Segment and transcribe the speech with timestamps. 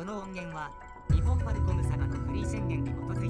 [0.00, 0.70] この音源は
[1.12, 3.29] 日本マルコム様のフリー宣言に基づい